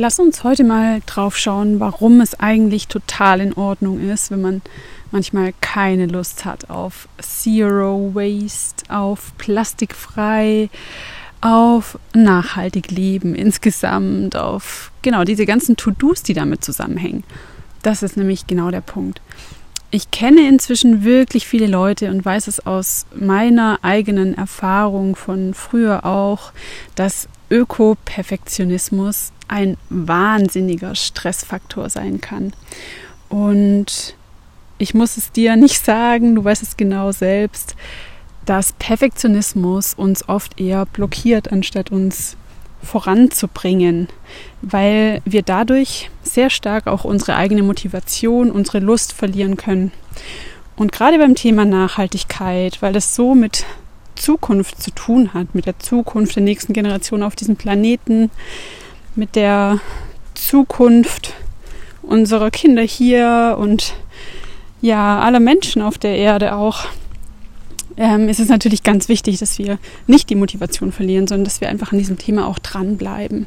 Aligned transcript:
Lass 0.00 0.20
uns 0.20 0.44
heute 0.44 0.62
mal 0.62 1.00
drauf 1.06 1.36
schauen, 1.36 1.80
warum 1.80 2.20
es 2.20 2.38
eigentlich 2.38 2.86
total 2.86 3.40
in 3.40 3.52
Ordnung 3.54 3.98
ist, 3.98 4.30
wenn 4.30 4.40
man 4.40 4.62
manchmal 5.10 5.52
keine 5.60 6.06
Lust 6.06 6.44
hat 6.44 6.70
auf 6.70 7.08
Zero 7.20 8.12
Waste, 8.14 8.94
auf 8.94 9.32
plastikfrei, 9.38 10.70
auf 11.40 11.98
nachhaltig 12.14 12.92
leben 12.92 13.34
insgesamt, 13.34 14.36
auf 14.36 14.92
genau 15.02 15.24
diese 15.24 15.46
ganzen 15.46 15.76
To-Dos, 15.76 16.22
die 16.22 16.32
damit 16.32 16.62
zusammenhängen. 16.62 17.24
Das 17.82 18.04
ist 18.04 18.16
nämlich 18.16 18.46
genau 18.46 18.70
der 18.70 18.82
Punkt. 18.82 19.20
Ich 19.90 20.12
kenne 20.12 20.46
inzwischen 20.46 21.02
wirklich 21.02 21.48
viele 21.48 21.66
Leute 21.66 22.08
und 22.12 22.24
weiß 22.24 22.46
es 22.46 22.64
aus 22.64 23.06
meiner 23.16 23.80
eigenen 23.82 24.38
Erfahrung 24.38 25.16
von 25.16 25.54
früher 25.54 26.06
auch, 26.06 26.52
dass 26.94 27.28
Öko-Perfektionismus 27.50 29.32
ein 29.48 29.76
wahnsinniger 29.90 30.94
Stressfaktor 30.94 31.90
sein 31.90 32.20
kann. 32.20 32.52
Und 33.28 34.14
ich 34.78 34.94
muss 34.94 35.16
es 35.16 35.32
dir 35.32 35.56
nicht 35.56 35.84
sagen, 35.84 36.34
du 36.34 36.44
weißt 36.44 36.62
es 36.62 36.76
genau 36.76 37.12
selbst, 37.12 37.74
dass 38.46 38.72
Perfektionismus 38.72 39.94
uns 39.94 40.28
oft 40.28 40.58
eher 40.60 40.86
blockiert, 40.86 41.52
anstatt 41.52 41.90
uns 41.90 42.36
voranzubringen, 42.82 44.08
weil 44.62 45.20
wir 45.24 45.42
dadurch 45.42 46.10
sehr 46.22 46.48
stark 46.48 46.86
auch 46.86 47.04
unsere 47.04 47.36
eigene 47.36 47.62
Motivation, 47.62 48.50
unsere 48.50 48.78
Lust 48.78 49.12
verlieren 49.12 49.56
können. 49.56 49.90
Und 50.76 50.92
gerade 50.92 51.18
beim 51.18 51.34
Thema 51.34 51.64
Nachhaltigkeit, 51.64 52.80
weil 52.80 52.92
das 52.92 53.16
so 53.16 53.34
mit 53.34 53.66
Zukunft 54.14 54.80
zu 54.80 54.92
tun 54.92 55.34
hat, 55.34 55.54
mit 55.54 55.66
der 55.66 55.78
Zukunft 55.78 56.36
der 56.36 56.42
nächsten 56.42 56.72
Generation 56.72 57.22
auf 57.22 57.36
diesem 57.36 57.56
Planeten, 57.56 58.30
mit 59.18 59.34
der 59.34 59.80
Zukunft 60.34 61.34
unserer 62.02 62.50
Kinder 62.50 62.82
hier 62.82 63.56
und 63.58 63.94
ja, 64.80 65.18
aller 65.18 65.40
Menschen 65.40 65.82
auf 65.82 65.98
der 65.98 66.16
Erde 66.16 66.54
auch, 66.54 66.86
ähm, 67.96 68.28
ist 68.28 68.38
es 68.38 68.48
natürlich 68.48 68.84
ganz 68.84 69.08
wichtig, 69.08 69.38
dass 69.38 69.58
wir 69.58 69.78
nicht 70.06 70.30
die 70.30 70.36
Motivation 70.36 70.92
verlieren, 70.92 71.26
sondern 71.26 71.44
dass 71.44 71.60
wir 71.60 71.68
einfach 71.68 71.90
an 71.90 71.98
diesem 71.98 72.16
Thema 72.16 72.46
auch 72.46 72.60
dranbleiben. 72.60 73.46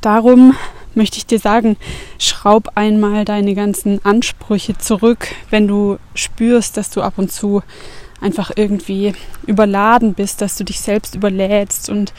Darum 0.00 0.56
möchte 0.96 1.18
ich 1.18 1.26
dir 1.26 1.38
sagen, 1.38 1.76
schraub 2.18 2.72
einmal 2.74 3.24
deine 3.24 3.54
ganzen 3.54 4.04
Ansprüche 4.04 4.76
zurück, 4.76 5.28
wenn 5.50 5.68
du 5.68 5.98
spürst, 6.14 6.76
dass 6.76 6.90
du 6.90 7.00
ab 7.00 7.14
und 7.16 7.30
zu 7.30 7.62
einfach 8.20 8.50
irgendwie 8.56 9.14
überladen 9.46 10.14
bist, 10.14 10.40
dass 10.40 10.56
du 10.56 10.64
dich 10.64 10.80
selbst 10.80 11.14
überlädst 11.14 11.88
und 11.88 12.12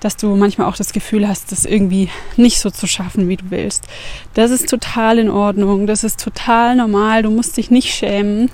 dass 0.00 0.16
du 0.16 0.34
manchmal 0.34 0.66
auch 0.66 0.76
das 0.76 0.92
Gefühl 0.92 1.28
hast, 1.28 1.52
das 1.52 1.64
irgendwie 1.64 2.08
nicht 2.36 2.58
so 2.58 2.70
zu 2.70 2.86
schaffen, 2.86 3.28
wie 3.28 3.36
du 3.36 3.44
willst. 3.50 3.86
Das 4.34 4.50
ist 4.50 4.68
total 4.68 5.18
in 5.18 5.30
Ordnung, 5.30 5.86
das 5.86 6.04
ist 6.04 6.22
total 6.22 6.76
normal, 6.76 7.22
du 7.22 7.30
musst 7.30 7.56
dich 7.56 7.70
nicht 7.70 7.94
schämen. 7.94 8.50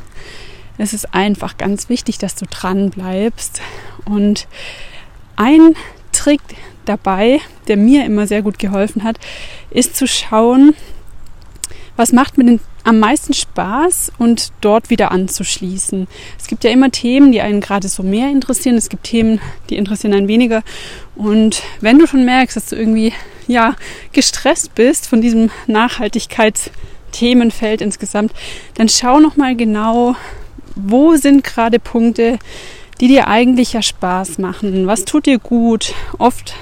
Es 0.79 0.93
ist 0.93 1.15
einfach 1.15 1.57
ganz 1.57 1.89
wichtig, 1.89 2.19
dass 2.19 2.35
du 2.35 2.45
dran 2.47 2.91
bleibst. 2.91 3.63
Und 4.05 4.47
ein 5.37 5.75
Trick 6.13 6.43
dabei, 6.85 7.41
der 7.69 7.77
mir 7.77 8.05
immer 8.05 8.27
sehr 8.27 8.43
gut 8.43 8.59
geholfen 8.59 9.05
hat, 9.05 9.19
ist 9.71 9.97
zu 9.97 10.07
schauen, 10.07 10.75
was 11.97 12.13
macht 12.13 12.37
mir 12.37 12.45
denn 12.45 12.61
am 12.87 12.99
meisten 13.01 13.35
Spaß 13.35 14.13
und 14.19 14.53
dort 14.61 14.91
wieder 14.91 15.11
anzuschließen. 15.11 16.07
Es 16.39 16.47
gibt 16.47 16.63
ja 16.63 16.71
immer 16.71 16.93
Themen, 16.93 17.33
die 17.33 17.41
einen 17.41 17.61
gerade 17.61 17.89
so 17.89 18.05
mehr 18.05 18.31
interessieren. 18.31 18.77
Es 18.77 18.89
gibt 18.89 19.03
Themen, 19.05 19.41
die 19.69 19.77
interessieren 19.77 20.15
einen 20.15 20.29
weniger. 20.29 20.63
Und 21.17 21.65
wenn 21.81 21.99
du 21.99 22.07
schon 22.07 22.25
merkst, 22.25 22.57
dass 22.57 22.67
du 22.67 22.77
irgendwie 22.77 23.13
ja 23.49 23.75
gestresst 24.13 24.77
bist 24.77 25.09
von 25.09 25.21
diesem 25.21 25.51
Nachhaltigkeitsthemenfeld 25.67 27.81
insgesamt, 27.81 28.31
dann 28.75 28.89
schau 28.89 29.19
noch 29.19 29.35
mal 29.37 29.57
genau, 29.57 30.15
wo 30.77 31.17
sind 31.17 31.43
gerade 31.43 31.81
Punkte, 31.81 32.39
die 33.01 33.09
dir 33.09 33.27
eigentlich 33.27 33.73
ja 33.73 33.83
Spaß 33.83 34.39
machen. 34.39 34.87
Was 34.87 35.05
tut 35.05 35.27
dir 35.27 35.41
gut? 35.41 35.93
Oft 36.19 36.55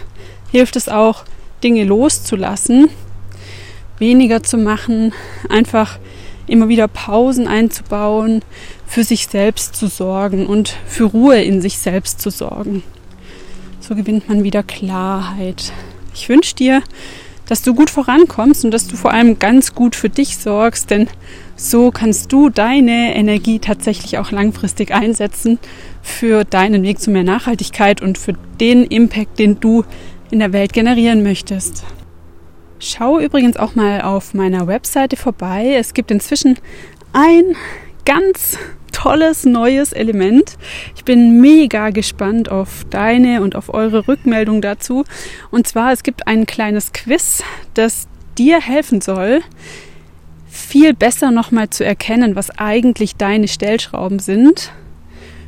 hilft 0.50 0.76
es 0.76 0.88
auch, 0.88 1.24
Dinge 1.62 1.84
loszulassen, 1.84 2.88
weniger 3.98 4.42
zu 4.42 4.56
machen, 4.56 5.12
einfach 5.48 5.98
immer 6.46 6.68
wieder 6.68 6.88
Pausen 6.88 7.46
einzubauen, 7.46 8.42
für 8.86 9.04
sich 9.04 9.26
selbst 9.26 9.76
zu 9.76 9.86
sorgen 9.86 10.46
und 10.46 10.76
für 10.86 11.04
Ruhe 11.04 11.42
in 11.42 11.60
sich 11.60 11.78
selbst 11.78 12.20
zu 12.20 12.30
sorgen. 12.30 12.82
So 13.80 13.94
gewinnt 13.94 14.28
man 14.28 14.44
wieder 14.44 14.62
Klarheit. 14.62 15.72
Ich 16.14 16.28
wünsche 16.28 16.54
dir, 16.54 16.82
dass 17.46 17.62
du 17.62 17.74
gut 17.74 17.90
vorankommst 17.90 18.64
und 18.64 18.70
dass 18.70 18.86
du 18.86 18.96
vor 18.96 19.12
allem 19.12 19.38
ganz 19.38 19.74
gut 19.74 19.96
für 19.96 20.08
dich 20.08 20.38
sorgst, 20.38 20.90
denn 20.90 21.08
so 21.56 21.90
kannst 21.90 22.32
du 22.32 22.48
deine 22.48 23.14
Energie 23.14 23.58
tatsächlich 23.58 24.18
auch 24.18 24.30
langfristig 24.30 24.92
einsetzen 24.92 25.58
für 26.02 26.44
deinen 26.44 26.82
Weg 26.82 27.00
zu 27.00 27.10
mehr 27.10 27.24
Nachhaltigkeit 27.24 28.00
und 28.00 28.18
für 28.18 28.34
den 28.60 28.84
Impact, 28.84 29.38
den 29.38 29.60
du 29.60 29.84
in 30.30 30.38
der 30.38 30.52
Welt 30.52 30.72
generieren 30.72 31.22
möchtest. 31.22 31.84
Schau 32.86 33.18
übrigens 33.18 33.56
auch 33.56 33.74
mal 33.74 34.02
auf 34.02 34.34
meiner 34.34 34.66
Webseite 34.66 35.16
vorbei. 35.16 35.74
Es 35.78 35.94
gibt 35.94 36.10
inzwischen 36.10 36.58
ein 37.14 37.56
ganz 38.04 38.58
tolles 38.92 39.46
neues 39.46 39.94
Element. 39.94 40.58
Ich 40.94 41.02
bin 41.02 41.40
mega 41.40 41.88
gespannt 41.88 42.50
auf 42.50 42.84
deine 42.90 43.40
und 43.40 43.56
auf 43.56 43.72
eure 43.72 44.06
Rückmeldung 44.06 44.60
dazu. 44.60 45.04
Und 45.50 45.66
zwar, 45.66 45.92
es 45.92 46.02
gibt 46.02 46.26
ein 46.26 46.44
kleines 46.44 46.92
Quiz, 46.92 47.42
das 47.72 48.06
dir 48.36 48.60
helfen 48.60 49.00
soll, 49.00 49.40
viel 50.46 50.92
besser 50.92 51.30
nochmal 51.30 51.70
zu 51.70 51.86
erkennen, 51.86 52.36
was 52.36 52.50
eigentlich 52.50 53.16
deine 53.16 53.48
Stellschrauben 53.48 54.18
sind 54.18 54.72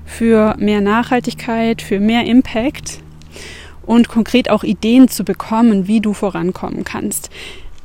für 0.07 0.55
mehr 0.59 0.81
Nachhaltigkeit, 0.81 1.83
für 1.83 2.01
mehr 2.01 2.25
Impact 2.25 3.01
und 3.87 4.09
konkret 4.09 4.51
auch 4.51 4.65
Ideen 4.65 5.09
zu 5.09 5.25
bekommen, 5.25 5.87
wie 5.87 6.01
du 6.01 6.13
vorankommen 6.13 6.85
kannst. 6.85 7.31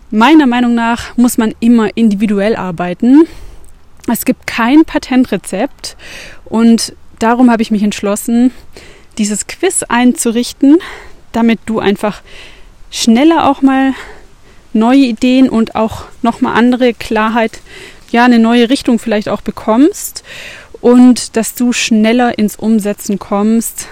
Meiner 0.09 0.47
Meinung 0.47 0.75
nach 0.75 1.15
muss 1.15 1.37
man 1.37 1.53
immer 1.59 1.95
individuell 1.95 2.55
arbeiten. 2.55 3.23
Es 4.11 4.25
gibt 4.25 4.47
kein 4.47 4.83
Patentrezept 4.83 5.95
und 6.45 6.93
darum 7.19 7.49
habe 7.49 7.61
ich 7.61 7.71
mich 7.71 7.83
entschlossen, 7.83 8.51
dieses 9.17 9.47
Quiz 9.47 9.83
einzurichten, 9.83 10.79
damit 11.31 11.59
du 11.65 11.79
einfach 11.79 12.21
schneller 12.89 13.49
auch 13.49 13.61
mal 13.61 13.93
neue 14.73 14.99
Ideen 14.99 15.49
und 15.49 15.75
auch 15.75 16.05
nochmal 16.21 16.57
andere 16.57 16.93
Klarheit, 16.93 17.61
ja, 18.11 18.25
eine 18.25 18.39
neue 18.39 18.69
Richtung 18.69 18.99
vielleicht 18.99 19.29
auch 19.29 19.41
bekommst 19.41 20.23
und 20.81 21.37
dass 21.37 21.55
du 21.55 21.71
schneller 21.71 22.37
ins 22.37 22.55
Umsetzen 22.55 23.19
kommst, 23.19 23.87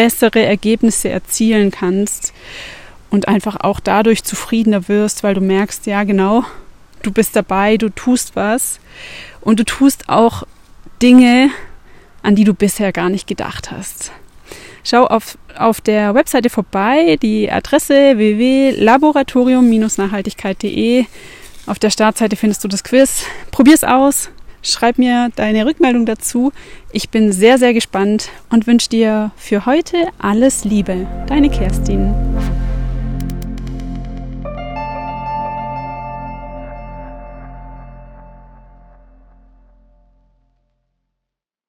bessere 0.00 0.42
Ergebnisse 0.42 1.10
erzielen 1.10 1.70
kannst 1.70 2.32
und 3.10 3.28
einfach 3.28 3.56
auch 3.60 3.80
dadurch 3.80 4.24
zufriedener 4.24 4.88
wirst, 4.88 5.22
weil 5.22 5.34
du 5.34 5.42
merkst, 5.42 5.84
ja 5.84 6.04
genau, 6.04 6.42
du 7.02 7.12
bist 7.12 7.36
dabei, 7.36 7.76
du 7.76 7.90
tust 7.90 8.34
was 8.34 8.80
und 9.42 9.60
du 9.60 9.64
tust 9.64 10.08
auch 10.08 10.44
Dinge, 11.02 11.50
an 12.22 12.34
die 12.34 12.44
du 12.44 12.54
bisher 12.54 12.92
gar 12.92 13.10
nicht 13.10 13.26
gedacht 13.26 13.70
hast. 13.70 14.10
Schau 14.84 15.06
auf, 15.06 15.36
auf 15.54 15.82
der 15.82 16.14
Webseite 16.14 16.48
vorbei, 16.48 17.18
die 17.20 17.52
Adresse 17.52 18.16
www.laboratorium-nachhaltigkeit.de. 18.16 21.04
Auf 21.66 21.78
der 21.78 21.90
Startseite 21.90 22.36
findest 22.36 22.64
du 22.64 22.68
das 22.68 22.84
Quiz. 22.84 23.26
Probier's 23.50 23.84
aus, 23.84 24.30
schreib 24.62 24.98
mir 24.98 25.30
deine 25.36 25.66
Rückmeldung 25.66 26.06
dazu. 26.06 26.52
Ich 26.92 27.10
bin 27.10 27.32
sehr, 27.32 27.58
sehr 27.58 27.74
gespannt 27.74 28.30
und 28.50 28.66
wünsche 28.66 28.88
dir 28.88 29.30
für 29.36 29.66
heute 29.66 29.96
alles 30.18 30.64
Liebe. 30.64 31.06
Deine 31.26 31.50
Kerstin. 31.50 32.14